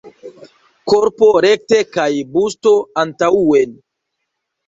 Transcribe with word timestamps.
Korpo 0.93 1.27
rekte 1.45 1.81
kaj 1.97 2.07
busto 2.37 2.73
antaŭen. 3.03 3.77